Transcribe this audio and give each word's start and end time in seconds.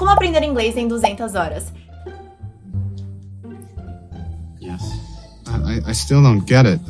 Como 0.00 0.12
aprender 0.12 0.42
inglês 0.42 0.78
em 0.78 0.88
200 0.88 1.34
horas? 1.34 1.70
Yes. 4.58 4.80
I, 5.46 5.90
I 5.90 5.92
still 5.92 6.22
don't 6.22 6.42
get 6.48 6.64
it. 6.64 6.80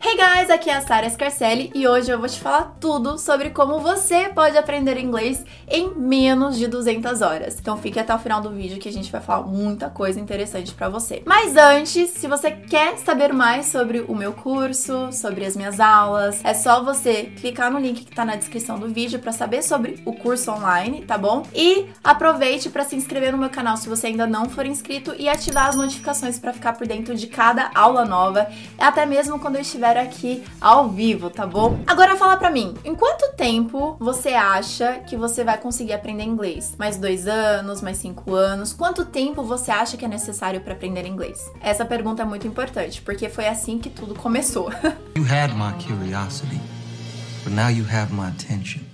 Hey 0.00 0.16
guys, 0.16 0.48
aqui 0.48 0.70
é 0.70 0.76
a 0.76 0.80
Sara 0.80 1.10
Scarcelli 1.10 1.72
e 1.74 1.88
hoje 1.88 2.08
eu 2.08 2.20
vou 2.20 2.28
te 2.28 2.38
falar 2.38 2.76
tudo 2.80 3.18
sobre 3.18 3.50
como 3.50 3.80
você 3.80 4.28
pode 4.28 4.56
aprender 4.56 4.96
inglês 4.96 5.44
em 5.66 5.92
menos 5.92 6.56
de 6.56 6.68
200 6.68 7.20
horas. 7.20 7.58
Então 7.58 7.76
fique 7.76 7.98
até 7.98 8.14
o 8.14 8.18
final 8.18 8.40
do 8.40 8.50
vídeo 8.50 8.78
que 8.78 8.88
a 8.88 8.92
gente 8.92 9.10
vai 9.10 9.20
falar 9.20 9.44
muita 9.44 9.90
coisa 9.90 10.20
interessante 10.20 10.72
para 10.72 10.88
você. 10.88 11.20
Mas 11.26 11.56
antes, 11.56 12.10
se 12.10 12.28
você 12.28 12.52
quer 12.52 12.96
saber 12.98 13.32
mais 13.32 13.66
sobre 13.66 14.04
o 14.06 14.14
meu 14.14 14.32
curso, 14.32 15.10
sobre 15.12 15.44
as 15.44 15.56
minhas 15.56 15.80
aulas, 15.80 16.44
é 16.44 16.54
só 16.54 16.82
você 16.82 17.32
clicar 17.36 17.68
no 17.68 17.80
link 17.80 18.04
que 18.04 18.14
tá 18.14 18.24
na 18.24 18.36
descrição 18.36 18.78
do 18.78 18.88
vídeo 18.88 19.18
para 19.18 19.32
saber 19.32 19.62
sobre 19.62 20.00
o 20.06 20.12
curso 20.12 20.52
online, 20.52 21.04
tá 21.04 21.18
bom? 21.18 21.42
E 21.52 21.86
aproveite 22.04 22.70
para 22.70 22.84
se 22.84 22.94
inscrever 22.94 23.32
no 23.32 23.38
meu 23.38 23.50
canal 23.50 23.76
se 23.76 23.88
você 23.88 24.06
ainda 24.06 24.28
não 24.28 24.48
for 24.48 24.64
inscrito 24.64 25.12
e 25.18 25.28
ativar 25.28 25.68
as 25.68 25.74
notificações 25.74 26.38
para 26.38 26.52
ficar 26.52 26.74
por 26.74 26.86
dentro 26.86 27.16
de 27.16 27.26
cada 27.26 27.72
aula 27.74 28.04
nova, 28.04 28.46
até 28.78 29.04
mesmo 29.04 29.40
quando 29.40 29.56
eu 29.56 29.62
estiver 29.62 29.87
aqui 29.96 30.44
ao 30.60 30.88
vivo, 30.88 31.30
tá 31.30 31.46
bom? 31.46 31.78
Agora 31.86 32.16
fala 32.16 32.36
pra 32.36 32.50
mim, 32.50 32.74
em 32.84 32.94
quanto 32.94 33.34
tempo 33.36 33.96
você 33.98 34.30
acha 34.30 35.00
que 35.00 35.16
você 35.16 35.44
vai 35.44 35.58
conseguir 35.58 35.92
aprender 35.92 36.24
inglês? 36.24 36.74
Mais 36.78 36.96
dois 36.96 37.26
anos, 37.26 37.80
mais 37.80 37.98
cinco 37.98 38.34
anos? 38.34 38.72
Quanto 38.72 39.04
tempo 39.04 39.42
você 39.42 39.70
acha 39.70 39.96
que 39.96 40.04
é 40.04 40.08
necessário 40.08 40.60
para 40.60 40.74
aprender 40.74 41.06
inglês? 41.06 41.50
Essa 41.60 41.84
pergunta 41.84 42.22
é 42.22 42.24
muito 42.24 42.46
importante, 42.46 43.00
porque 43.02 43.28
foi 43.28 43.46
assim 43.46 43.78
que 43.78 43.88
tudo 43.90 44.14
começou. 44.14 44.70
you 45.16 45.24
had 45.24 45.52
my 45.54 45.72
curiosity, 45.84 46.60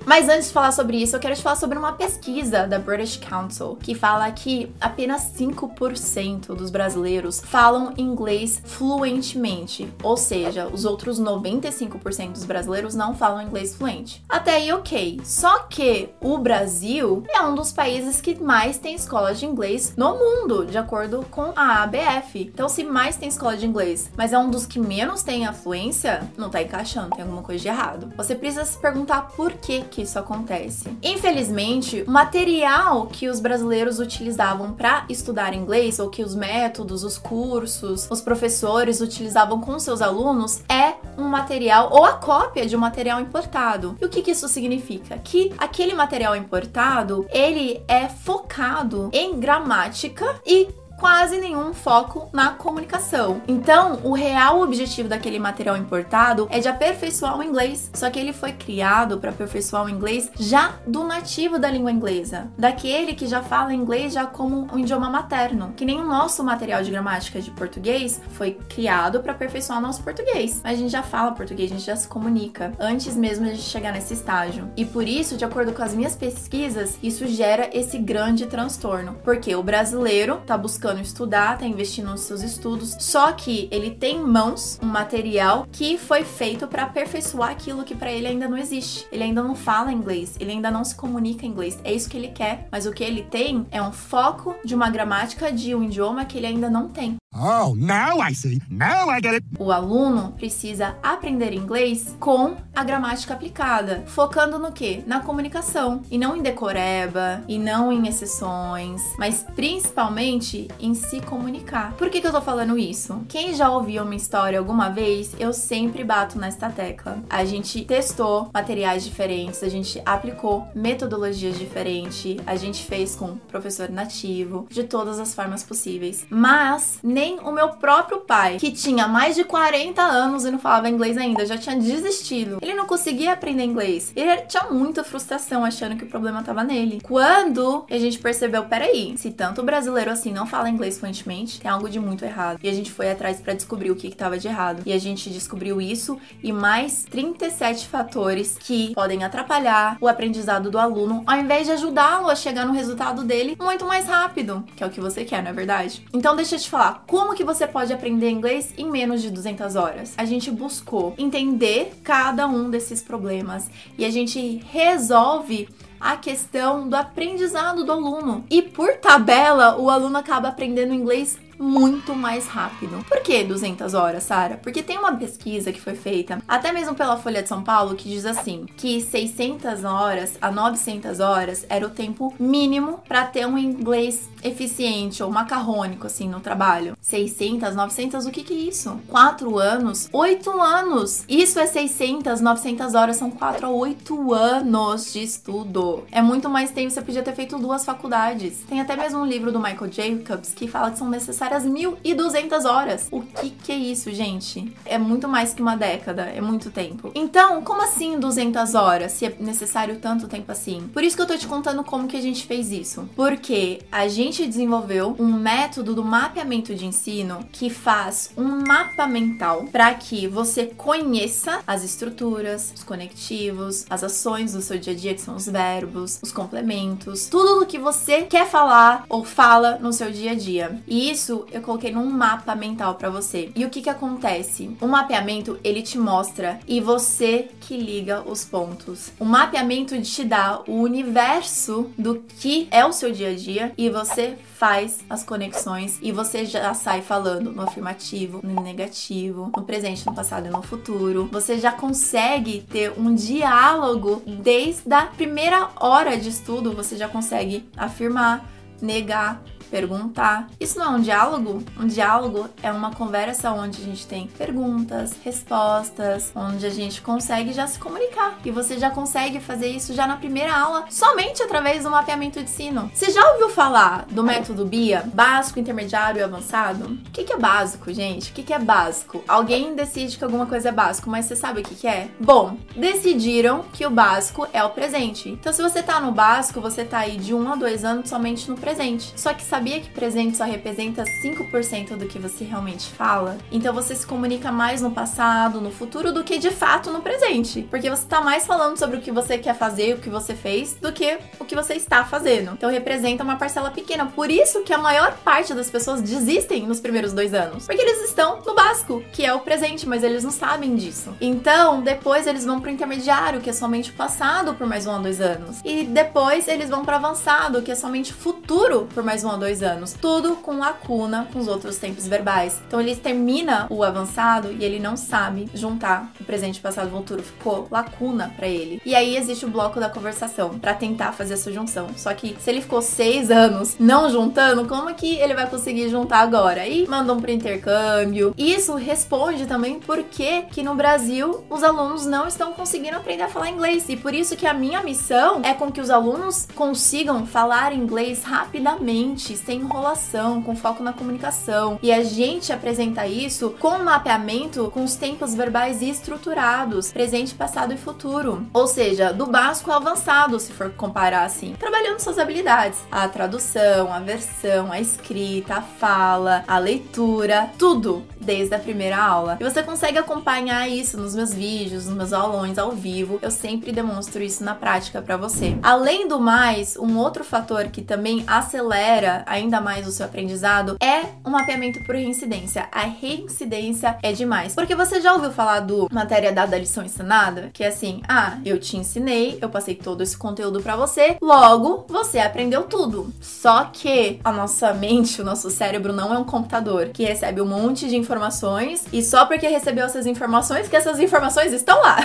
Mas 0.06 0.28
antes 0.28 0.48
de 0.48 0.52
falar 0.52 0.72
sobre 0.72 1.02
isso, 1.02 1.16
eu 1.16 1.20
quero 1.20 1.34
te 1.34 1.42
falar 1.42 1.56
sobre 1.56 1.78
uma 1.78 1.92
pesquisa 1.92 2.66
da 2.66 2.78
British 2.78 3.16
Council 3.16 3.76
que 3.80 3.94
fala 3.94 4.30
que 4.30 4.70
apenas 4.80 5.32
5% 5.36 6.54
dos 6.54 6.70
brasileiros 6.70 7.40
falam 7.40 7.94
inglês 7.96 8.60
fluentemente, 8.64 9.88
ou 10.02 10.16
seja, 10.16 10.66
os 10.66 10.84
outros 10.84 11.20
95% 11.20 12.32
dos 12.32 12.44
brasileiros 12.44 12.94
não 12.94 13.14
falam 13.14 13.42
inglês 13.42 13.74
fluente. 13.74 14.22
Até 14.28 14.56
aí, 14.56 14.72
ok. 14.72 15.20
Só 15.24 15.60
que 15.60 16.10
o 16.20 16.36
Brasil 16.36 17.24
é 17.30 17.40
um 17.42 17.54
dos 17.54 17.72
países 17.72 18.20
que 18.20 18.34
mais 18.34 18.76
tem 18.76 18.94
escola 18.94 19.34
de 19.34 19.46
inglês 19.46 19.94
no 19.96 20.18
mundo, 20.18 20.66
de 20.66 20.76
acordo 20.76 21.24
com 21.30 21.52
a 21.56 21.82
ABF. 21.82 22.50
Então, 22.52 22.68
se 22.68 22.84
mais 22.84 23.16
tem 23.16 23.28
escola 23.28 23.56
de 23.56 23.66
inglês, 23.66 24.10
mas 24.16 24.32
é 24.32 24.38
um 24.38 24.50
dos 24.50 24.66
que 24.66 24.78
menos 24.78 25.22
tem 25.22 25.46
a 25.46 25.52
fluência, 25.52 26.28
não 26.36 26.50
tá 26.50 26.60
encaixando, 26.60 27.10
tem 27.10 27.22
alguma 27.22 27.42
coisa 27.42 27.62
de 27.62 27.68
errado. 27.68 28.12
Você 28.16 28.34
precisa 28.44 28.66
se 28.66 28.76
perguntar 28.76 29.28
por 29.34 29.52
que 29.54 29.80
que 29.84 30.02
isso 30.02 30.18
acontece. 30.18 30.94
Infelizmente, 31.02 32.04
o 32.06 32.10
material 32.10 33.06
que 33.06 33.26
os 33.26 33.40
brasileiros 33.40 33.98
utilizavam 33.98 34.74
para 34.74 35.06
estudar 35.08 35.54
inglês, 35.54 35.98
ou 35.98 36.10
que 36.10 36.22
os 36.22 36.34
métodos, 36.34 37.04
os 37.04 37.16
cursos, 37.16 38.06
os 38.10 38.20
professores 38.20 39.00
utilizavam 39.00 39.62
com 39.62 39.78
seus 39.78 40.02
alunos, 40.02 40.62
é 40.68 40.92
um 41.16 41.24
material 41.24 41.88
ou 41.90 42.04
a 42.04 42.12
cópia 42.12 42.66
de 42.66 42.76
um 42.76 42.80
material 42.80 43.18
importado. 43.18 43.96
E 43.98 44.04
o 44.04 44.10
que, 44.10 44.20
que 44.20 44.32
isso 44.32 44.46
significa? 44.46 45.16
Que 45.16 45.50
aquele 45.56 45.94
material 45.94 46.36
importado 46.36 47.26
ele 47.30 47.82
é 47.88 48.10
focado 48.10 49.08
em 49.10 49.40
gramática 49.40 50.38
e 50.44 50.68
quase 50.96 51.38
nenhum 51.38 51.74
foco 51.74 52.28
na 52.32 52.50
comunicação. 52.50 53.42
Então, 53.46 54.00
o 54.02 54.12
real 54.12 54.60
objetivo 54.60 55.08
daquele 55.08 55.38
material 55.38 55.76
importado 55.76 56.46
é 56.50 56.60
de 56.60 56.68
aperfeiçoar 56.68 57.38
o 57.38 57.42
inglês, 57.42 57.90
só 57.94 58.10
que 58.10 58.18
ele 58.18 58.32
foi 58.32 58.52
criado 58.52 59.18
para 59.18 59.30
aperfeiçoar 59.30 59.84
o 59.84 59.88
inglês 59.88 60.30
já 60.38 60.74
do 60.86 61.04
nativo 61.04 61.58
da 61.58 61.70
língua 61.70 61.90
inglesa, 61.90 62.48
daquele 62.56 63.14
que 63.14 63.26
já 63.26 63.42
fala 63.42 63.74
inglês 63.74 64.12
já 64.12 64.26
como 64.26 64.68
um 64.72 64.78
idioma 64.78 65.10
materno, 65.10 65.72
que 65.76 65.84
nem 65.84 66.00
o 66.00 66.04
nosso 66.04 66.42
material 66.44 66.82
de 66.82 66.90
gramática 66.90 67.40
de 67.40 67.50
português 67.50 68.20
foi 68.30 68.52
criado 68.68 69.20
para 69.20 69.32
aperfeiçoar 69.32 69.78
o 69.78 69.82
nosso 69.82 70.02
português. 70.02 70.60
Mas 70.62 70.74
a 70.74 70.76
gente 70.76 70.90
já 70.90 71.02
fala 71.02 71.32
português, 71.32 71.70
a 71.70 71.74
gente 71.74 71.86
já 71.86 71.96
se 71.96 72.08
comunica 72.08 72.72
antes 72.78 73.16
mesmo 73.16 73.46
de 73.46 73.58
chegar 73.58 73.92
nesse 73.92 74.14
estágio. 74.14 74.70
E 74.76 74.84
por 74.84 75.06
isso, 75.06 75.36
de 75.36 75.44
acordo 75.44 75.72
com 75.72 75.82
as 75.82 75.94
minhas 75.94 76.14
pesquisas, 76.16 76.98
isso 77.02 77.26
gera 77.26 77.68
esse 77.72 77.98
grande 77.98 78.46
transtorno, 78.46 79.16
porque 79.24 79.54
o 79.54 79.62
brasileiro 79.62 80.40
tá 80.46 80.56
buscando 80.56 80.83
buscando 80.84 81.00
estudar, 81.00 81.56
tá 81.56 81.66
investindo 81.66 82.10
nos 82.10 82.20
seus 82.20 82.42
estudos, 82.42 82.94
só 83.00 83.32
que 83.32 83.68
ele 83.70 83.90
tem 83.90 84.18
em 84.18 84.24
mãos 84.24 84.78
um 84.82 84.86
material 84.86 85.66
que 85.72 85.96
foi 85.96 86.24
feito 86.24 86.66
para 86.66 86.82
aperfeiçoar 86.82 87.50
aquilo 87.50 87.84
que 87.84 87.94
para 87.94 88.12
ele 88.12 88.26
ainda 88.26 88.46
não 88.46 88.58
existe. 88.58 89.06
Ele 89.10 89.22
ainda 89.22 89.42
não 89.42 89.54
fala 89.54 89.90
inglês, 89.90 90.36
ele 90.38 90.50
ainda 90.50 90.70
não 90.70 90.84
se 90.84 90.94
comunica 90.94 91.46
em 91.46 91.48
inglês. 91.48 91.78
É 91.82 91.92
isso 91.92 92.10
que 92.10 92.18
ele 92.18 92.28
quer, 92.28 92.68
mas 92.70 92.84
o 92.84 92.92
que 92.92 93.02
ele 93.02 93.22
tem 93.22 93.66
é 93.70 93.80
um 93.80 93.92
foco 93.92 94.54
de 94.62 94.74
uma 94.74 94.90
gramática 94.90 95.50
de 95.50 95.74
um 95.74 95.82
idioma 95.82 96.26
que 96.26 96.36
ele 96.36 96.46
ainda 96.46 96.68
não 96.68 96.88
tem. 96.88 97.16
Oh, 97.36 97.74
now 97.76 98.20
I 98.20 98.32
see. 98.32 98.60
Now 98.70 99.10
I 99.10 99.20
get 99.20 99.34
it. 99.34 99.44
O 99.58 99.72
aluno 99.72 100.32
precisa 100.32 100.96
aprender 101.02 101.52
inglês 101.52 102.14
com 102.20 102.56
a 102.74 102.84
gramática 102.84 103.34
aplicada, 103.34 104.04
focando 104.06 104.58
no 104.58 104.70
que? 104.72 105.02
Na 105.06 105.20
comunicação 105.20 106.02
e 106.10 106.16
não 106.16 106.36
em 106.36 106.42
decoreba 106.42 107.42
e 107.48 107.58
não 107.58 107.92
em 107.92 108.06
exceções, 108.06 109.02
mas 109.18 109.44
principalmente 109.54 110.68
em 110.78 110.94
se 110.94 111.20
comunicar. 111.20 111.92
Por 111.94 112.08
que, 112.08 112.20
que 112.20 112.26
eu 112.26 112.32
tô 112.32 112.40
falando 112.40 112.78
isso? 112.78 113.24
Quem 113.28 113.54
já 113.54 113.68
ouviu 113.68 114.04
uma 114.04 114.14
história 114.14 114.58
alguma 114.58 114.88
vez, 114.88 115.34
eu 115.38 115.52
sempre 115.52 116.04
bato 116.04 116.38
nesta 116.38 116.70
tecla. 116.70 117.18
A 117.28 117.44
gente 117.44 117.84
testou 117.84 118.50
materiais 118.54 119.04
diferentes, 119.04 119.62
a 119.62 119.68
gente 119.68 120.00
aplicou 120.06 120.68
metodologias 120.74 121.58
diferentes, 121.58 122.36
a 122.46 122.54
gente 122.54 122.84
fez 122.84 123.16
com 123.16 123.36
professor 123.36 123.88
nativo, 123.88 124.66
de 124.70 124.84
todas 124.84 125.18
as 125.18 125.34
formas 125.34 125.62
possíveis. 125.62 126.26
Mas 126.30 126.98
nem 127.24 127.38
o 127.40 127.50
meu 127.50 127.70
próprio 127.70 128.20
pai, 128.20 128.58
que 128.58 128.70
tinha 128.70 129.08
mais 129.08 129.34
de 129.34 129.44
40 129.44 130.02
anos 130.02 130.44
e 130.44 130.50
não 130.50 130.58
falava 130.58 130.90
inglês 130.90 131.16
ainda, 131.16 131.46
já 131.46 131.56
tinha 131.56 131.74
desistido. 131.74 132.58
Ele 132.60 132.74
não 132.74 132.86
conseguia 132.86 133.32
aprender 133.32 133.64
inglês. 133.64 134.12
Ele 134.14 134.36
tinha 134.42 134.64
muita 134.64 135.02
frustração 135.02 135.64
achando 135.64 135.96
que 135.96 136.04
o 136.04 136.08
problema 136.08 136.42
tava 136.42 136.62
nele. 136.62 137.00
Quando 137.02 137.86
a 137.90 137.98
gente 137.98 138.18
percebeu, 138.18 138.64
peraí, 138.64 139.14
se 139.16 139.30
tanto 139.30 139.62
brasileiro 139.62 140.10
assim 140.10 140.32
não 140.32 140.46
fala 140.46 140.68
inglês 140.68 140.98
fluentemente, 140.98 141.60
tem 141.60 141.70
algo 141.70 141.88
de 141.88 141.98
muito 141.98 142.24
errado. 142.24 142.58
E 142.62 142.68
a 142.68 142.72
gente 142.72 142.92
foi 142.92 143.10
atrás 143.10 143.40
para 143.40 143.54
descobrir 143.54 143.90
o 143.90 143.96
que 143.96 144.10
que 144.10 144.16
tava 144.16 144.38
de 144.38 144.48
errado. 144.48 144.82
E 144.84 144.92
a 144.92 144.98
gente 144.98 145.30
descobriu 145.30 145.80
isso 145.80 146.18
e 146.42 146.52
mais 146.52 147.06
37 147.10 147.88
fatores 147.88 148.58
que 148.60 148.92
podem 148.94 149.24
atrapalhar 149.24 149.96
o 149.98 150.08
aprendizado 150.08 150.70
do 150.70 150.78
aluno, 150.78 151.22
ao 151.26 151.38
invés 151.38 151.66
de 151.66 151.72
ajudá-lo 151.72 152.28
a 152.28 152.34
chegar 152.34 152.66
no 152.66 152.72
resultado 152.74 153.24
dele 153.24 153.56
muito 153.58 153.86
mais 153.86 154.06
rápido, 154.06 154.62
que 154.76 154.84
é 154.84 154.86
o 154.86 154.90
que 154.90 155.00
você 155.00 155.24
quer, 155.24 155.42
não 155.42 155.50
é 155.50 155.54
verdade? 155.54 156.04
Então 156.12 156.36
deixa 156.36 156.56
eu 156.56 156.58
te 156.58 156.68
falar, 156.68 157.04
como 157.14 157.36
que 157.36 157.44
você 157.44 157.64
pode 157.64 157.92
aprender 157.92 158.28
inglês 158.28 158.74
em 158.76 158.90
menos 158.90 159.22
de 159.22 159.30
200 159.30 159.76
horas? 159.76 160.14
A 160.16 160.24
gente 160.24 160.50
buscou 160.50 161.14
entender 161.16 161.92
cada 162.02 162.48
um 162.48 162.68
desses 162.68 163.00
problemas 163.00 163.70
e 163.96 164.04
a 164.04 164.10
gente 164.10 164.60
resolve 164.68 165.68
a 166.00 166.16
questão 166.16 166.88
do 166.88 166.96
aprendizado 166.96 167.84
do 167.84 167.92
aluno. 167.92 168.44
E 168.50 168.60
por 168.60 168.96
tabela, 168.96 169.80
o 169.80 169.88
aluno 169.88 170.18
acaba 170.18 170.48
aprendendo 170.48 170.92
inglês 170.92 171.38
muito 171.58 172.14
mais 172.14 172.46
rápido. 172.46 173.04
Por 173.08 173.20
que 173.20 173.44
200 173.44 173.94
horas, 173.94 174.24
Sara? 174.24 174.56
Porque 174.56 174.82
tem 174.82 174.98
uma 174.98 175.16
pesquisa 175.16 175.72
que 175.72 175.80
foi 175.80 175.94
feita, 175.94 176.42
até 176.46 176.72
mesmo 176.72 176.94
pela 176.94 177.16
Folha 177.16 177.42
de 177.42 177.48
São 177.48 177.62
Paulo, 177.62 177.94
que 177.94 178.08
diz 178.08 178.26
assim, 178.26 178.66
que 178.76 179.00
600 179.00 179.84
horas 179.84 180.38
a 180.40 180.50
900 180.50 181.20
horas 181.20 181.66
era 181.68 181.86
o 181.86 181.90
tempo 181.90 182.34
mínimo 182.38 183.00
para 183.06 183.24
ter 183.26 183.46
um 183.46 183.58
inglês 183.58 184.28
eficiente 184.42 185.22
ou 185.22 185.30
macarrônico 185.30 186.06
assim 186.06 186.28
no 186.28 186.40
trabalho. 186.40 186.96
600, 187.00 187.74
900, 187.74 188.26
o 188.26 188.30
que 188.30 188.42
que 188.42 188.52
é 188.52 188.68
isso? 188.68 189.00
4 189.08 189.58
anos, 189.58 190.08
8 190.12 190.60
anos. 190.60 191.24
Isso 191.28 191.58
é 191.58 191.66
600, 191.66 192.40
900 192.40 192.94
horas 192.94 193.16
são 193.16 193.30
4 193.30 193.66
a 193.66 193.70
8 193.70 194.34
anos 194.34 195.12
de 195.12 195.22
estudo. 195.22 196.04
É 196.12 196.20
muito 196.20 196.48
mais 196.48 196.70
tempo, 196.70 196.90
você 196.90 197.00
podia 197.00 197.22
ter 197.22 197.34
feito 197.34 197.58
duas 197.58 197.84
faculdades. 197.84 198.58
Tem 198.68 198.80
até 198.80 198.96
mesmo 198.96 199.20
um 199.20 199.26
livro 199.26 199.50
do 199.50 199.58
Michael 199.58 199.90
Jacobs 199.90 200.52
que 200.52 200.68
fala 200.68 200.90
que 200.90 200.98
são 200.98 201.08
necessárias 201.44 201.64
necessárias 201.64 201.64
1.200 201.64 202.64
horas. 202.64 203.08
O 203.10 203.22
que 203.22 203.50
que 203.50 203.72
é 203.72 203.76
isso, 203.76 204.12
gente? 204.12 204.72
É 204.84 204.98
muito 204.98 205.28
mais 205.28 205.52
que 205.52 205.62
uma 205.62 205.76
década, 205.76 206.22
é 206.22 206.40
muito 206.40 206.70
tempo. 206.70 207.10
Então, 207.14 207.62
como 207.62 207.82
assim 207.82 208.18
200 208.18 208.74
horas, 208.74 209.12
se 209.12 209.26
é 209.26 209.36
necessário 209.38 209.98
tanto 209.98 210.28
tempo 210.28 210.50
assim? 210.50 210.88
Por 210.92 211.02
isso 211.02 211.16
que 211.16 211.22
eu 211.22 211.26
tô 211.26 211.36
te 211.36 211.46
contando 211.46 211.84
como 211.84 212.08
que 212.08 212.16
a 212.16 212.22
gente 212.22 212.46
fez 212.46 212.70
isso. 212.70 213.08
Porque 213.14 213.80
a 213.90 214.08
gente 214.08 214.46
desenvolveu 214.46 215.14
um 215.18 215.32
método 215.32 215.94
do 215.94 216.04
mapeamento 216.04 216.74
de 216.74 216.86
ensino 216.86 217.46
que 217.52 217.68
faz 217.70 218.30
um 218.36 218.64
mapa 218.66 219.06
mental 219.06 219.64
para 219.70 219.92
que 219.94 220.26
você 220.26 220.66
conheça 220.66 221.60
as 221.66 221.84
estruturas, 221.84 222.72
os 222.74 222.82
conectivos, 222.82 223.84
as 223.88 224.02
ações 224.02 224.52
do 224.52 224.62
seu 224.62 224.78
dia 224.78 224.92
a 224.92 224.96
dia, 224.96 225.14
que 225.14 225.20
são 225.20 225.36
os 225.36 225.46
verbos, 225.46 226.18
os 226.22 226.32
complementos, 226.32 227.26
tudo 227.26 227.62
o 227.62 227.66
que 227.66 227.78
você 227.78 228.22
quer 228.22 228.46
falar 228.46 229.04
ou 229.08 229.24
fala 229.24 229.78
no 229.80 229.92
seu 229.92 230.10
dia 230.10 230.32
a 230.32 230.34
dia. 230.34 230.82
E 230.86 231.10
isso 231.10 231.33
isso 231.34 231.46
eu 231.50 231.60
coloquei 231.62 231.90
num 231.90 232.08
mapa 232.08 232.54
mental 232.54 232.94
para 232.94 233.10
você. 233.10 233.50
E 233.56 233.64
o 233.64 233.70
que 233.70 233.82
que 233.82 233.90
acontece? 233.90 234.70
O 234.80 234.86
mapeamento, 234.86 235.58
ele 235.64 235.82
te 235.82 235.98
mostra 235.98 236.60
e 236.66 236.80
você 236.80 237.48
que 237.60 237.76
liga 237.76 238.22
os 238.22 238.44
pontos. 238.44 239.10
O 239.18 239.24
mapeamento 239.24 240.00
te 240.02 240.24
dá 240.24 240.60
o 240.66 240.80
universo 240.80 241.90
do 241.98 242.22
que 242.38 242.68
é 242.70 242.84
o 242.84 242.92
seu 242.92 243.10
dia 243.10 243.30
a 243.30 243.34
dia 243.34 243.72
e 243.76 243.90
você 243.90 244.36
faz 244.54 245.00
as 245.10 245.24
conexões 245.24 245.98
e 246.00 246.12
você 246.12 246.44
já 246.44 246.72
sai 246.74 247.02
falando 247.02 247.52
no 247.52 247.62
afirmativo, 247.62 248.40
no 248.42 248.62
negativo, 248.62 249.50
no 249.56 249.64
presente, 249.64 250.06
no 250.06 250.14
passado 250.14 250.46
e 250.46 250.50
no 250.50 250.62
futuro. 250.62 251.28
Você 251.32 251.58
já 251.58 251.72
consegue 251.72 252.64
ter 252.70 252.92
um 252.96 253.14
diálogo 253.14 254.22
desde 254.26 254.92
a 254.94 255.06
primeira 255.06 255.70
hora 255.76 256.16
de 256.16 256.28
estudo, 256.28 256.72
você 256.72 256.96
já 256.96 257.08
consegue 257.08 257.68
afirmar, 257.76 258.48
negar, 258.80 259.42
perguntar. 259.74 260.48
Isso 260.60 260.78
não 260.78 260.86
é 260.86 260.96
um 260.98 261.00
diálogo? 261.00 261.60
Um 261.76 261.88
diálogo 261.88 262.48
é 262.62 262.70
uma 262.70 262.94
conversa 262.94 263.50
onde 263.50 263.82
a 263.82 263.84
gente 263.84 264.06
tem 264.06 264.28
perguntas, 264.28 265.14
respostas, 265.24 266.30
onde 266.32 266.64
a 266.64 266.70
gente 266.70 267.02
consegue 267.02 267.52
já 267.52 267.66
se 267.66 267.76
comunicar. 267.76 268.38
E 268.44 268.52
você 268.52 268.78
já 268.78 268.88
consegue 268.88 269.40
fazer 269.40 269.66
isso 269.66 269.92
já 269.92 270.06
na 270.06 270.16
primeira 270.16 270.56
aula, 270.56 270.84
somente 270.88 271.42
através 271.42 271.82
do 271.82 271.90
mapeamento 271.90 272.38
de 272.38 272.44
ensino. 272.44 272.88
Você 272.94 273.10
já 273.10 273.32
ouviu 273.32 273.48
falar 273.48 274.06
do 274.08 274.22
método 274.22 274.64
BIA? 274.64 275.10
Básico, 275.12 275.58
intermediário 275.58 276.20
e 276.20 276.22
avançado? 276.22 276.96
O 277.08 277.10
que, 277.10 277.32
é 277.32 277.36
básico, 277.36 277.92
gente? 277.92 278.30
O 278.30 278.34
que, 278.34 278.44
que 278.44 278.54
é 278.54 278.60
básico? 278.60 279.24
Alguém 279.26 279.74
decide 279.74 280.16
que 280.16 280.22
alguma 280.22 280.46
coisa 280.46 280.68
é 280.68 280.72
básico, 280.72 281.10
mas 281.10 281.24
você 281.24 281.34
sabe 281.34 281.62
o 281.62 281.64
que, 281.64 281.74
que 281.74 281.88
é? 281.88 282.10
Bom, 282.20 282.56
decidiram 282.76 283.64
que 283.72 283.84
o 283.84 283.90
básico 283.90 284.46
é 284.52 284.62
o 284.62 284.70
presente. 284.70 285.30
Então, 285.30 285.52
se 285.52 285.60
você 285.60 285.82
tá 285.82 286.00
no 286.00 286.12
básico, 286.12 286.60
você 286.60 286.84
tá 286.84 286.98
aí 286.98 287.16
de 287.16 287.34
um 287.34 287.52
a 287.52 287.56
dois 287.56 287.84
anos 287.84 288.08
somente 288.08 288.48
no 288.48 288.56
presente. 288.56 289.12
Só 289.16 289.34
que 289.34 289.42
sabe 289.42 289.63
sabia 289.64 289.80
que 289.80 289.88
presente 289.88 290.36
só 290.36 290.44
representa 290.44 291.04
5% 291.04 291.96
do 291.96 292.04
que 292.04 292.18
você 292.18 292.44
realmente 292.44 292.90
fala? 292.90 293.38
Então 293.50 293.72
você 293.72 293.94
se 293.94 294.06
comunica 294.06 294.52
mais 294.52 294.82
no 294.82 294.90
passado, 294.90 295.58
no 295.58 295.70
futuro, 295.70 296.12
do 296.12 296.22
que 296.22 296.36
de 296.36 296.50
fato 296.50 296.90
no 296.90 297.00
presente. 297.00 297.66
Porque 297.70 297.88
você 297.88 298.04
tá 298.06 298.20
mais 298.20 298.46
falando 298.46 298.76
sobre 298.76 298.98
o 298.98 299.00
que 299.00 299.10
você 299.10 299.38
quer 299.38 299.54
fazer, 299.54 299.94
o 299.94 300.00
que 300.00 300.10
você 300.10 300.34
fez, 300.34 300.74
do 300.74 300.92
que 300.92 301.16
o 301.40 301.46
que 301.46 301.54
você 301.54 301.72
está 301.72 302.04
fazendo. 302.04 302.52
Então 302.52 302.68
representa 302.68 303.24
uma 303.24 303.36
parcela 303.36 303.70
pequena. 303.70 304.04
Por 304.04 304.30
isso 304.30 304.60
que 304.64 304.72
a 304.74 304.76
maior 304.76 305.16
parte 305.24 305.54
das 305.54 305.70
pessoas 305.70 306.02
desistem 306.02 306.66
nos 306.66 306.78
primeiros 306.78 307.14
dois 307.14 307.32
anos. 307.32 307.64
Porque 307.64 307.80
eles 307.80 308.06
estão 308.06 308.42
no 308.44 308.54
básico, 308.54 309.02
que 309.14 309.24
é 309.24 309.32
o 309.32 309.40
presente, 309.40 309.88
mas 309.88 310.02
eles 310.02 310.22
não 310.22 310.30
sabem 310.30 310.76
disso. 310.76 311.16
Então, 311.22 311.80
depois 311.80 312.26
eles 312.26 312.44
vão 312.44 312.60
pro 312.60 312.68
intermediário, 312.68 313.40
que 313.40 313.48
é 313.48 313.54
somente 313.54 313.92
o 313.92 313.94
passado 313.94 314.52
por 314.52 314.66
mais 314.66 314.86
um 314.86 314.90
a 314.90 314.98
dois 314.98 315.22
anos. 315.22 315.62
E 315.64 315.84
depois 315.84 316.48
eles 316.48 316.68
vão 316.68 316.84
pro 316.84 316.96
avançado, 316.96 317.62
que 317.62 317.72
é 317.72 317.74
somente 317.74 318.12
o 318.12 318.14
futuro 318.14 318.86
por 318.92 319.02
mais 319.02 319.24
um 319.24 319.30
a 319.30 319.36
dois 319.36 319.53
dois 319.54 319.62
anos. 319.62 319.92
Tudo 319.92 320.36
com 320.36 320.58
lacuna 320.58 321.28
com 321.32 321.38
os 321.38 321.48
outros 321.48 321.76
tempos 321.76 322.06
verbais. 322.06 322.60
Então 322.66 322.80
ele 322.80 322.96
termina 322.96 323.66
o 323.70 323.84
avançado 323.84 324.52
e 324.52 324.64
ele 324.64 324.80
não 324.80 324.96
sabe 324.96 325.48
juntar 325.54 326.10
o 326.20 326.24
presente, 326.24 326.60
passado 326.60 326.88
e 326.88 326.90
futuro. 326.90 327.22
Ficou 327.22 327.68
lacuna 327.70 328.32
para 328.36 328.48
ele. 328.48 328.80
E 328.84 328.94
aí 328.94 329.16
existe 329.16 329.44
o 329.44 329.48
bloco 329.48 329.78
da 329.78 329.88
conversação 329.88 330.58
para 330.58 330.74
tentar 330.74 331.12
fazer 331.12 331.34
essa 331.34 331.52
junção. 331.52 331.88
Só 331.96 332.12
que 332.14 332.36
se 332.40 332.50
ele 332.50 332.60
ficou 332.60 332.82
seis 332.82 333.30
anos 333.30 333.76
não 333.78 334.10
juntando, 334.10 334.66
como 334.66 334.92
que 334.94 335.16
ele 335.16 335.34
vai 335.34 335.48
conseguir 335.48 335.88
juntar 335.88 336.18
agora? 336.18 336.66
E 336.66 336.86
mandam 336.88 337.20
pro 337.20 337.30
intercâmbio. 337.30 338.34
Isso 338.36 338.74
responde 338.74 339.46
também 339.46 339.78
por 339.78 340.02
que 340.04 340.62
no 340.62 340.74
Brasil 340.74 341.44
os 341.48 341.62
alunos 341.62 342.06
não 342.06 342.26
estão 342.26 342.52
conseguindo 342.52 342.96
aprender 342.96 343.22
a 343.22 343.28
falar 343.28 343.50
inglês. 343.50 343.88
E 343.88 343.96
por 343.96 344.14
isso 344.14 344.36
que 344.36 344.46
a 344.46 344.54
minha 344.54 344.82
missão 344.82 345.42
é 345.44 345.54
com 345.54 345.70
que 345.70 345.80
os 345.80 345.90
alunos 345.90 346.48
consigam 346.54 347.26
falar 347.26 347.72
inglês 347.72 348.22
rapidamente, 348.22 349.33
sem 349.36 349.60
enrolação, 349.60 350.42
com 350.42 350.56
foco 350.56 350.82
na 350.82 350.92
comunicação. 350.92 351.78
E 351.82 351.92
a 351.92 352.02
gente 352.02 352.52
apresenta 352.52 353.06
isso 353.06 353.54
com 353.58 353.78
mapeamento 353.78 354.70
com 354.72 354.84
os 354.84 354.96
tempos 354.96 355.34
verbais 355.34 355.82
estruturados, 355.82 356.92
presente, 356.92 357.34
passado 357.34 357.72
e 357.72 357.76
futuro. 357.76 358.46
Ou 358.52 358.66
seja, 358.66 359.12
do 359.12 359.26
básico 359.26 359.70
ao 359.70 359.78
avançado, 359.78 360.38
se 360.38 360.52
for 360.52 360.70
comparar 360.70 361.24
assim. 361.24 361.54
Trabalhando 361.58 362.00
suas 362.00 362.18
habilidades. 362.18 362.78
A 362.90 363.08
tradução, 363.08 363.92
a 363.92 364.00
versão, 364.00 364.70
a 364.70 364.80
escrita, 364.80 365.56
a 365.56 365.62
fala, 365.62 366.44
a 366.46 366.58
leitura, 366.58 367.50
tudo 367.58 368.04
desde 368.24 368.54
a 368.54 368.58
primeira 368.58 368.96
aula. 368.96 369.36
E 369.40 369.44
você 369.44 369.62
consegue 369.62 369.98
acompanhar 369.98 370.68
isso 370.68 370.96
nos 370.96 371.14
meus 371.14 371.32
vídeos, 371.32 371.86
nos 371.86 371.94
meus 371.94 372.12
aulões 372.12 372.58
ao 372.58 372.72
vivo. 372.72 373.18
Eu 373.22 373.30
sempre 373.30 373.70
demonstro 373.70 374.22
isso 374.22 374.42
na 374.42 374.54
prática 374.54 375.02
para 375.02 375.16
você. 375.16 375.56
Além 375.62 376.08
do 376.08 376.18
mais, 376.18 376.76
um 376.76 376.96
outro 376.96 377.22
fator 377.22 377.64
que 377.68 377.82
também 377.82 378.24
acelera 378.26 379.23
ainda 379.26 379.60
mais 379.60 379.86
o 379.86 379.92
seu 379.92 380.06
aprendizado 380.06 380.76
é 380.80 381.06
o 381.24 381.30
mapeamento 381.30 381.82
por 381.84 381.94
reincidência. 381.94 382.68
A 382.70 382.82
reincidência 382.82 383.98
é 384.02 384.12
demais. 384.12 384.54
Porque 384.54 384.74
você 384.74 385.00
já 385.00 385.12
ouviu 385.14 385.30
falar 385.30 385.60
do 385.60 385.88
matéria 385.92 386.32
dada 386.32 386.58
lição 386.58 386.84
ensinada? 386.84 387.50
Que 387.52 387.64
é 387.64 387.68
assim: 387.68 388.02
ah, 388.08 388.38
eu 388.44 388.58
te 388.58 388.76
ensinei, 388.76 389.38
eu 389.40 389.48
passei 389.48 389.74
todo 389.74 390.02
esse 390.02 390.16
conteúdo 390.16 390.60
para 390.60 390.76
você, 390.76 391.16
logo 391.20 391.86
você 391.88 392.18
aprendeu 392.18 392.64
tudo. 392.64 393.12
Só 393.20 393.64
que 393.64 394.20
a 394.24 394.32
nossa 394.32 394.72
mente, 394.72 395.20
o 395.20 395.24
nosso 395.24 395.50
cérebro 395.50 395.92
não 395.92 396.12
é 396.12 396.18
um 396.18 396.24
computador 396.24 396.88
que 396.88 397.04
recebe 397.04 397.40
um 397.40 397.46
monte 397.46 397.88
de 397.88 397.96
informações 397.96 398.84
e 398.92 399.02
só 399.02 399.26
porque 399.26 399.46
recebeu 399.46 399.84
essas 399.84 400.06
informações 400.06 400.68
que 400.68 400.76
essas 400.76 400.98
informações 400.98 401.52
estão 401.52 401.80
lá. 401.80 401.96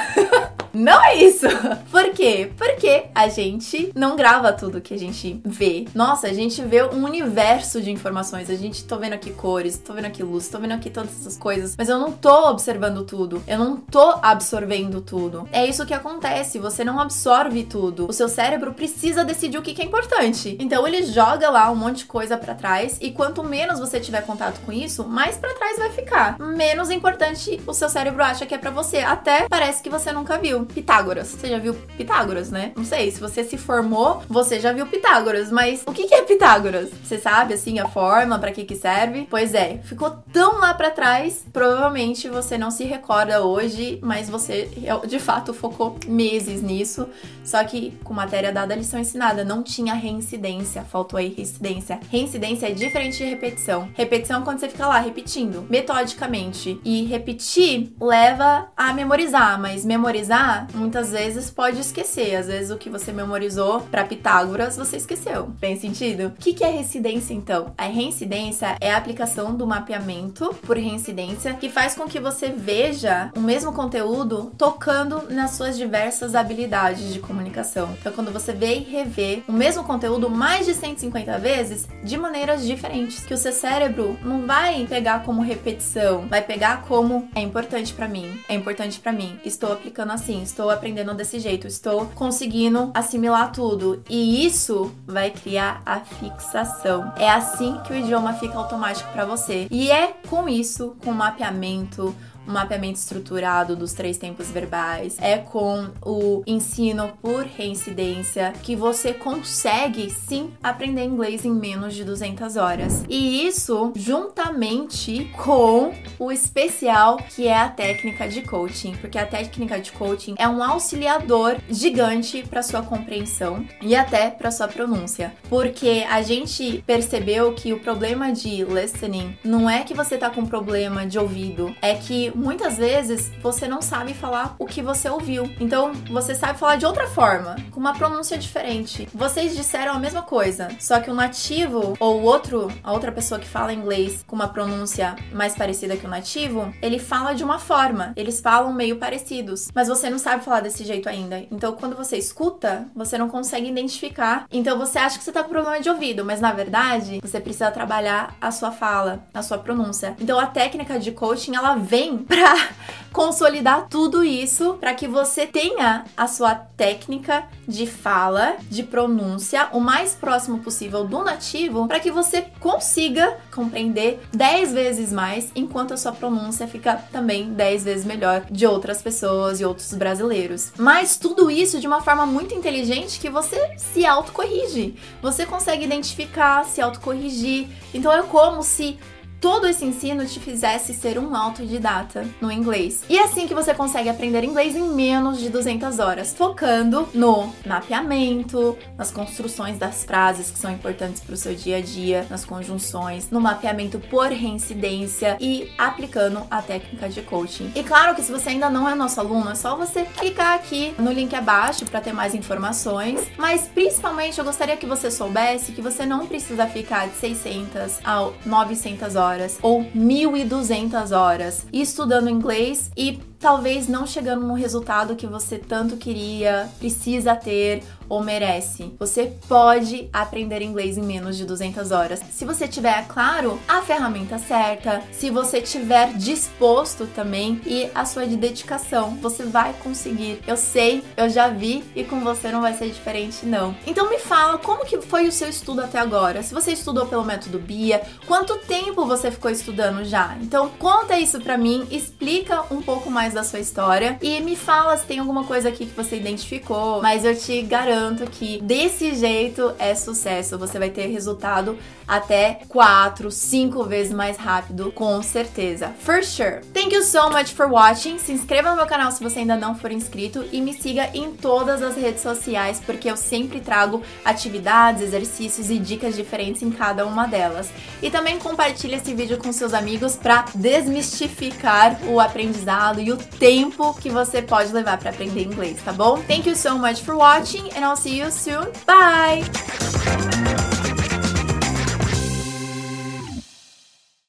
Não 0.74 1.04
é 1.04 1.16
isso! 1.16 1.48
Por 1.92 2.12
quê? 2.12 2.52
Porque 2.58 3.06
a 3.14 3.28
gente 3.28 3.92
não 3.96 4.16
grava 4.16 4.54
tudo 4.54 4.82
que 4.82 4.94
a 4.94 4.98
gente 4.98 5.42
vê. 5.44 5.86
Nossa, 5.94 6.28
a 6.28 6.34
gente 6.34 6.62
vê 6.62 6.84
um 6.84 7.04
universo 7.04 7.82
de 7.82 7.92
informações. 7.92 8.50
A 8.50 8.56
gente 8.56 8.84
tô 8.84 8.98
vendo 8.98 9.14
aqui 9.14 9.32
cores, 9.32 9.78
tô 9.78 9.94
vendo 9.94 10.06
aqui 10.06 10.24
luz, 10.24 10.48
tô 10.48 10.60
vendo 10.60 10.74
aqui 10.74 10.90
todas 10.90 11.12
essas 11.20 11.38
coisas, 11.38 11.76
mas 11.78 11.90
eu 11.90 11.98
não 11.98 12.12
tô 12.12 12.50
observando 12.50 13.04
tudo. 13.04 13.42
Eu 13.48 13.58
não 13.58 13.78
tô 13.78 14.20
absorvendo 14.22 15.02
tudo. 15.02 15.48
É 15.52 15.66
isso 15.66 15.86
que 15.86 15.94
acontece, 15.94 16.60
você 16.60 16.84
não 16.84 17.00
absorve 17.00 17.64
tudo. 17.64 18.08
O 18.08 18.14
seu 18.14 18.30
cérebro 18.30 18.74
precisa 18.74 19.24
decidir 19.24 19.58
o 19.58 19.62
que 19.62 19.82
é 19.82 19.86
importante. 19.86 20.58
Então 20.60 20.88
ele 20.88 21.04
joga 21.04 21.50
lá 21.50 21.72
um 21.72 21.76
monte 21.76 22.00
de 22.00 22.06
coisa 22.06 22.38
para 22.38 22.56
trás 22.56 22.98
e 23.02 23.12
quanto 23.12 23.44
menos 23.44 23.80
você 23.80 24.00
tiver 24.00 24.22
contato 24.22 24.60
com 24.66 24.72
isso, 24.72 25.08
mais 25.08 25.38
para 25.38 25.54
trás 25.54 25.78
vai 25.78 25.92
ficar. 25.92 26.40
Menos 26.40 26.90
importante 26.90 27.60
o 27.66 27.74
seu 27.74 27.90
cérebro 27.90 28.24
acha 28.24 28.46
que 28.46 28.54
é 28.54 28.58
para 28.58 28.72
você. 28.72 29.00
Até 29.00 29.48
parece 29.50 29.82
que 29.82 29.90
você 29.90 30.12
nunca 30.12 30.38
viu. 30.38 30.59
Pitágoras. 30.66 31.28
Você 31.28 31.48
já 31.48 31.60
viu 31.60 31.74
Pitágoras, 31.98 32.50
né? 32.50 32.72
Não 32.76 32.86
sei, 32.86 33.12
se 33.12 33.20
você 33.20 33.44
se 33.44 33.58
formou, 33.58 34.24
você 34.28 34.60
já 34.60 34.72
viu 34.72 34.86
Pitágoras, 34.86 35.52
mas 35.52 35.84
o 35.86 35.92
que 35.92 36.14
é 36.14 36.22
Pitágoras? 36.22 36.90
Você 37.04 37.18
sabe, 37.18 37.54
assim, 37.54 37.80
a 37.80 37.88
forma, 37.88 38.38
para 38.40 38.52
que 38.52 38.64
que 38.64 38.76
serve? 38.76 39.28
Pois 39.30 39.54
é, 39.54 39.80
ficou 39.84 40.12
tão 40.32 40.60
lá 40.60 40.74
para 40.74 40.90
trás, 40.92 41.46
provavelmente 41.52 42.30
você 42.30 42.58
não 42.58 42.72
se 42.72 42.84
recorda 42.84 43.44
hoje, 43.44 44.00
mas 44.02 44.30
você 44.30 44.70
de 45.08 45.20
fato 45.20 45.54
focou 45.54 45.98
meses 46.08 46.62
nisso, 46.62 47.08
só 47.44 47.64
que 47.64 47.98
com 48.04 48.14
matéria 48.14 48.52
dada, 48.52 48.76
lição 48.76 49.00
ensinada, 49.00 49.44
não 49.44 49.64
tinha 49.64 49.94
reincidência, 49.94 50.84
faltou 50.84 51.18
aí 51.18 51.30
reincidência. 51.30 52.00
Reincidência 52.10 52.68
é 52.68 52.72
diferente 52.72 53.18
de 53.18 53.26
repetição. 53.26 53.90
Repetição 53.94 54.42
é 54.42 54.44
quando 54.44 54.60
você 54.60 54.70
fica 54.70 54.88
lá 54.88 55.00
repetindo, 55.00 55.66
metodicamente. 55.70 56.80
E 56.84 57.06
repetir 57.06 57.92
leva 58.00 58.68
a 58.78 58.94
memorizar, 58.94 59.60
mas 59.60 59.84
memorizar 59.84 60.49
muitas 60.74 61.12
vezes 61.12 61.50
pode 61.50 61.80
esquecer. 61.80 62.36
Às 62.36 62.48
vezes 62.48 62.72
o 62.72 62.78
que 62.78 62.90
você 62.90 63.12
memorizou 63.12 63.82
para 63.82 64.04
Pitágoras 64.04 64.78
você 64.78 64.98
esqueceu. 64.98 65.52
Tem 65.60 65.80
sentido? 65.80 66.28
O 66.28 66.32
que, 66.32 66.64
é 66.64 66.70
reincidência 66.70 67.34
então? 67.34 67.74
A 67.78 67.86
reincidência 67.86 68.76
é 68.80 68.92
a 68.92 68.98
aplicação 68.98 69.56
do 69.56 69.68
mapeamento 69.68 70.54
por 70.66 70.78
reincidência 70.78 71.54
que 71.54 71.70
faz 71.70 71.96
com 71.96 72.08
que 72.08 72.20
você 72.20 72.50
veja 72.50 73.32
o 73.36 73.40
mesmo 73.40 73.74
conteúdo 73.74 74.52
tocando 74.58 75.24
nas 75.30 75.52
suas 75.52 75.78
diversas 75.78 76.36
habilidades 76.36 77.14
de 77.14 77.20
comunicação. 77.20 77.96
Então, 78.00 78.12
quando 78.12 78.32
você 78.32 78.54
vê 78.54 78.78
e 78.78 78.84
revê 78.84 79.44
o 79.48 79.52
mesmo 79.52 79.84
conteúdo 79.84 80.30
mais 80.30 80.66
de 80.66 80.74
150 80.74 81.38
vezes 81.38 81.88
de 82.04 82.18
maneiras 82.18 82.66
diferentes, 82.66 83.24
que 83.26 83.34
o 83.34 83.38
seu 83.38 83.52
cérebro 83.52 84.18
não 84.24 84.46
vai 84.46 84.86
pegar 84.88 85.24
como 85.24 85.42
repetição, 85.42 86.28
vai 86.28 86.42
pegar 86.42 86.84
como 86.84 87.30
é 87.36 87.42
importante 87.42 87.94
para 87.94 88.08
mim, 88.08 88.40
é 88.48 88.56
importante 88.56 89.00
para 89.00 89.12
mim, 89.12 89.40
estou 89.44 89.74
aplicando 89.74 90.12
assim, 90.12 90.39
estou 90.42 90.70
aprendendo 90.70 91.14
desse 91.14 91.40
jeito, 91.40 91.68
estou 91.68 92.06
conseguindo 92.16 92.92
assimilar 92.94 93.52
tudo. 93.52 94.04
E 94.10 94.46
isso 94.46 94.92
vai 95.06 95.32
criar 95.32 95.82
a 95.86 96.00
fixação. 96.00 97.12
É 97.18 97.30
assim 97.30 97.78
que 97.86 97.94
o 97.94 97.98
idioma 97.98 98.34
fica 98.34 98.58
automático 98.58 99.12
para 99.12 99.26
você. 99.26 99.68
E 99.70 99.92
é 99.92 100.14
com 100.28 100.48
isso, 100.48 100.96
com 101.04 101.12
mapeamento, 101.12 102.16
o 102.50 102.52
mapeamento 102.52 102.98
estruturado 102.98 103.76
dos 103.76 103.94
três 103.94 104.18
tempos 104.18 104.50
verbais, 104.50 105.18
é 105.20 105.38
com 105.38 105.88
o 106.02 106.42
ensino 106.48 107.14
por 107.22 107.44
reincidência 107.46 108.54
que 108.64 108.76
você 108.76 109.14
consegue 109.14 110.10
sim 110.10 110.52
aprender 110.64 111.04
inglês 111.04 111.46
em 111.46 111.54
menos 111.54 111.94
de 111.94 112.04
200 112.04 112.56
horas. 112.56 113.06
E 113.08 113.46
isso 113.46 113.94
juntamente 113.96 115.30
com 115.38 115.94
o 116.18 116.32
especial 116.32 117.18
que 117.18 117.48
é 117.48 117.56
a 117.56 117.70
técnica 117.70 118.28
de 118.28 118.42
coaching, 118.42 118.94
porque 119.00 119.20
a 119.20 119.28
técnica 119.28 119.80
de 119.80 119.92
coaching 119.92 120.34
é 120.38 120.48
um 120.48 120.64
auxiliador 120.64 121.58
gigante 121.70 122.44
para 122.50 122.64
sua 122.64 122.82
compreensão 122.82 123.64
e 123.80 123.96
até 123.96 124.32
para 124.32 124.50
sua 124.50 124.68
pronúncia, 124.68 125.34
porque 125.48 126.04
a 126.10 126.24
gente 126.24 126.84
percebeu 126.88 127.54
que 127.54 127.74
o 127.74 127.80
problema 127.80 128.32
de 128.32 128.64
listening 128.64 129.38
não 129.44 129.70
é 129.70 129.84
que 129.84 129.94
você 129.94 130.18
tá 130.18 130.32
com 130.32 130.46
problema 130.46 131.06
de 131.06 131.20
ouvido, 131.20 131.76
é 131.80 131.94
que 131.94 132.32
muitas 132.40 132.78
vezes 132.78 133.32
você 133.42 133.68
não 133.68 133.82
sabe 133.82 134.14
falar 134.14 134.56
o 134.58 134.66
que 134.66 134.82
você 134.82 135.10
ouviu. 135.10 135.52
Então, 135.60 135.92
você 136.10 136.34
sabe 136.34 136.58
falar 136.58 136.78
de 136.78 136.86
outra 136.86 137.08
forma, 137.08 137.56
com 137.72 137.80
uma 137.80 137.94
pronúncia 137.94 138.38
diferente. 138.38 139.08
Vocês 139.14 139.56
disseram 139.56 139.94
a 139.94 140.00
mesma 140.00 140.22
coisa, 140.22 140.70
só 140.80 141.00
que 141.00 141.12
o 141.12 141.14
nativo 141.14 141.96
ou 142.00 142.22
outro, 142.22 142.72
a 142.84 142.94
outra 142.94 143.12
pessoa 143.12 143.40
que 143.40 143.48
fala 143.48 143.74
inglês 143.74 144.24
com 144.26 144.36
uma 144.36 144.48
pronúncia 144.48 145.16
mais 145.34 145.56
parecida 145.56 145.98
que 145.98 146.06
o 146.06 146.10
nativo, 146.10 146.74
ele 146.82 146.98
fala 146.98 147.34
de 147.34 147.44
uma 147.44 147.60
forma. 147.60 148.14
Eles 148.16 148.40
falam 148.40 148.74
meio 148.74 148.98
parecidos, 148.98 149.70
mas 149.76 149.88
você 149.88 150.10
não 150.10 150.18
sabe 150.18 150.44
falar 150.44 150.62
desse 150.62 150.86
jeito 150.86 151.10
ainda. 151.10 151.44
Então, 151.52 151.74
quando 151.74 151.98
você 151.98 152.18
escuta, 152.18 152.88
você 152.96 153.18
não 153.18 153.28
consegue 153.28 153.70
identificar. 153.70 154.46
Então, 154.52 154.78
você 154.78 154.98
acha 154.98 155.18
que 155.18 155.24
você 155.24 155.32
tá 155.32 155.44
com 155.44 155.50
problema 155.50 155.82
de 155.82 155.90
ouvido, 155.90 156.24
mas 156.24 156.40
na 156.40 156.54
verdade, 156.54 157.20
você 157.22 157.40
precisa 157.40 157.70
trabalhar 157.72 158.36
a 158.40 158.52
sua 158.52 158.72
fala, 158.72 159.28
a 159.34 159.42
sua 159.42 159.58
pronúncia. 159.58 160.16
Então, 160.20 160.40
a 160.40 160.46
técnica 160.46 160.98
de 160.98 161.12
coaching, 161.12 161.56
ela 161.56 161.76
vem 161.76 162.29
pra 162.30 162.70
consolidar 163.12 163.88
tudo 163.90 164.24
isso 164.24 164.76
para 164.76 164.94
que 164.94 165.08
você 165.08 165.48
tenha 165.48 166.06
a 166.16 166.28
sua 166.28 166.54
técnica 166.54 167.44
de 167.68 167.88
fala, 167.88 168.56
de 168.70 168.84
pronúncia, 168.84 169.68
o 169.74 169.80
mais 169.80 170.14
próximo 170.14 170.60
possível 170.60 171.04
do 171.04 171.24
nativo, 171.24 171.88
para 171.88 172.00
que 172.00 172.12
você 172.12 172.46
consiga 172.60 173.38
compreender 173.52 174.22
10 174.32 174.74
vezes 174.74 175.12
mais, 175.12 175.52
enquanto 175.56 175.94
a 175.94 175.98
sua 175.98 176.12
pronúncia 176.12 176.68
fica 176.68 176.96
também 177.12 177.52
10 177.52 177.84
vezes 177.84 178.06
melhor 178.06 178.46
de 178.50 178.66
outras 178.66 179.02
pessoas 179.02 179.60
e 179.60 179.66
outros 179.66 179.92
brasileiros. 179.94 180.72
Mas 180.78 181.18
tudo 181.18 181.50
isso 181.50 181.80
de 181.80 181.88
uma 181.88 182.02
forma 182.02 182.26
muito 182.26 182.54
inteligente 182.54 183.20
que 183.20 183.30
você 183.30 183.76
se 183.76 184.06
autocorrige. 184.06 184.96
Você 185.22 185.46
consegue 185.46 185.84
identificar, 185.84 186.64
se 186.64 186.80
autocorrigir. 186.80 187.68
Então 187.94 188.12
é 188.14 188.22
como 188.22 188.62
se 188.62 189.00
todo 189.40 189.68
esse 189.68 189.86
ensino 189.86 190.26
te 190.26 190.40
fizesse 190.40 190.94
ser 190.94 191.18
um 191.18 191.36
autodidata 191.36 192.26
no 192.42 192.52
inglês. 192.52 193.04
E 193.10 193.18
é 193.18 193.24
assim 193.24 193.48
que 193.48 193.54
você 193.54 193.74
consegue 193.74 194.10
aprender 194.10 194.44
inglês 194.44 194.76
em 194.76 194.90
menos 194.90 195.40
de 195.40 195.50
200 195.50 196.00
horas, 196.00 196.34
focando 196.34 197.08
no 197.14 197.54
mapeamento, 197.66 198.78
nas 198.98 199.12
construções 199.12 199.78
das 199.78 200.04
frases 200.04 200.52
que 200.52 200.60
são 200.60 200.72
importantes 200.72 201.22
para 201.22 201.34
o 201.34 201.38
seu 201.38 201.56
dia 201.56 201.78
a 201.78 201.82
dia, 201.82 202.28
nas 202.30 202.44
conjunções, 202.44 203.30
no 203.30 203.40
mapeamento 203.40 204.00
por 204.00 204.28
reincidência 204.28 205.38
e 205.40 205.72
aplicando 205.78 206.42
a 206.50 206.62
técnica 206.62 207.08
de 207.08 207.22
coaching. 207.22 207.72
E 207.76 207.84
claro 207.84 208.16
que 208.16 208.22
se 208.22 208.32
você 208.32 208.50
ainda 208.50 208.70
não 208.70 208.88
é 208.88 208.96
nosso 208.96 209.20
aluno, 209.20 209.52
é 209.52 209.56
só 209.56 209.76
você 209.76 210.04
clicar 210.04 210.56
aqui 210.56 210.94
no 210.98 211.12
link 211.12 211.34
abaixo 211.34 211.86
para 211.86 212.02
ter 212.02 212.14
mais 212.14 212.36
informações, 212.36 213.22
mas 213.38 213.68
principalmente 213.68 214.38
eu 214.38 214.46
gostaria 214.46 214.76
que 214.76 214.86
você 214.86 215.10
soubesse 215.10 215.72
que 215.72 215.82
você 215.82 216.06
não 216.06 216.26
precisa 216.28 216.68
ficar 216.68 217.08
de 217.08 217.16
600 217.16 218.00
a 218.04 218.30
900 218.46 219.16
horas 219.16 219.29
horas 219.30 219.60
ou 219.62 219.84
1.200 219.96 221.16
horas 221.16 221.66
estudando 221.72 222.30
inglês 222.30 222.92
e 222.98 223.20
talvez 223.40 223.88
não 223.88 224.06
chegando 224.06 224.46
no 224.46 224.54
resultado 224.54 225.16
que 225.16 225.26
você 225.26 225.58
tanto 225.58 225.98
queria, 225.98 226.70
precisa 226.80 227.36
ter 227.36 227.84
ou 228.10 228.24
merece. 228.24 228.92
Você 229.00 229.34
pode 229.48 230.10
aprender 230.12 230.62
inglês 230.62 230.98
em 230.98 231.04
menos 231.04 231.38
de 231.38 231.46
200 231.46 231.92
horas. 231.92 232.20
Se 232.32 232.44
você 232.44 232.68
tiver, 232.68 233.08
claro, 233.08 233.60
a 233.68 233.82
ferramenta 233.82 234.40
certa, 234.40 235.04
se 235.12 235.30
você 235.30 235.62
tiver 235.62 236.14
disposto 236.14 237.06
também 237.08 237.62
e 237.66 237.90
a 237.94 238.04
sua 238.06 238.26
dedicação, 238.26 239.16
você 239.22 239.44
vai 239.44 239.74
conseguir. 239.84 240.42
Eu 240.48 240.58
sei, 240.58 241.04
eu 241.16 241.30
já 241.30 241.50
vi 241.50 241.84
e 241.96 242.04
com 242.04 242.22
você 242.22 242.52
não 242.52 242.62
vai 242.62 242.74
ser 242.74 242.90
diferente 242.90 243.46
não. 243.46 243.76
Então 243.86 244.10
me 244.10 244.18
fala 244.18 244.58
como 244.58 244.86
que 244.86 245.00
foi 245.02 245.28
o 245.28 245.32
seu 245.32 245.48
estudo 245.48 245.82
até 245.82 246.00
agora? 246.00 246.42
Se 246.42 246.54
você 246.54 246.72
estudou 246.72 247.06
pelo 247.06 247.24
método 247.24 247.60
BIA, 247.60 248.02
quanto 248.26 248.58
tempo 248.58 249.06
você 249.06 249.30
ficou 249.30 249.52
estudando 249.52 250.04
já? 250.04 250.36
Então 250.42 250.70
conta 250.80 251.20
isso 251.20 251.40
para 251.40 251.58
mim, 251.58 251.88
explica 251.92 252.64
um 252.74 252.82
pouco 252.82 253.12
mais 253.30 253.34
da 253.34 253.44
sua 253.44 253.60
história 253.60 254.18
e 254.22 254.40
me 254.42 254.56
fala 254.56 254.98
se 254.98 255.06
tem 255.06 255.20
alguma 255.20 255.44
coisa 255.44 255.70
aqui 255.70 255.86
que 255.86 255.96
você 255.96 256.16
identificou, 256.16 257.02
mas 257.02 257.24
eu 257.24 257.36
te 257.38 257.62
garanto 257.62 258.26
que 258.26 258.60
desse 258.62 259.14
jeito 259.14 259.74
é 259.78 259.94
sucesso. 259.94 260.58
Você 260.58 260.80
vai 260.80 260.90
ter 260.90 261.08
resultado 261.08 261.78
até 262.10 262.62
4, 262.68 263.30
5 263.30 263.84
vezes 263.84 264.12
mais 264.12 264.36
rápido, 264.36 264.92
com 264.92 265.22
certeza. 265.22 265.94
For 266.00 266.24
sure. 266.24 266.62
Thank 266.74 266.96
you 266.96 267.04
so 267.04 267.30
much 267.30 267.54
for 267.54 267.68
watching. 267.68 268.18
Se 268.18 268.32
inscreva 268.32 268.72
no 268.72 268.78
meu 268.78 268.88
canal 268.88 269.12
se 269.12 269.24
você 269.24 269.40
ainda 269.40 269.56
não 269.56 269.76
for 269.76 269.92
inscrito 269.92 270.44
e 270.52 270.60
me 270.60 270.74
siga 270.74 271.12
em 271.14 271.32
todas 271.34 271.84
as 271.84 271.96
redes 271.96 272.24
sociais, 272.24 272.82
porque 272.84 273.10
eu 273.10 273.16
sempre 273.16 273.60
trago 273.60 274.02
atividades, 274.26 275.04
exercícios 275.04 275.70
e 275.70 275.78
dicas 275.78 276.16
diferentes 276.16 276.64
em 276.64 276.72
cada 276.72 277.06
uma 277.06 277.28
delas. 277.28 277.70
E 278.02 278.10
também 278.10 278.40
compartilhe 278.40 278.96
esse 278.96 279.14
vídeo 279.14 279.38
com 279.38 279.54
seus 279.54 279.74
amigos 279.74 280.16
para 280.16 280.46
desmistificar 280.56 282.00
o 282.08 282.20
aprendizado 282.20 283.00
e 283.00 283.12
o 283.12 283.18
tempo 283.18 283.94
que 283.94 284.10
você 284.10 284.42
pode 284.42 284.74
levar 284.74 284.98
para 284.98 285.12
aprender 285.12 285.44
inglês, 285.44 285.80
tá 285.84 285.94
bom? 285.94 286.18
Thank 286.28 286.50
you 286.50 286.56
so 286.56 286.78
much 286.78 287.04
for 287.04 287.16
watching 287.16 287.70
and 287.76 287.86
I'll 287.86 287.96
see 287.96 288.20
you 288.20 288.32
soon. 288.32 288.72
Bye! 288.88 290.39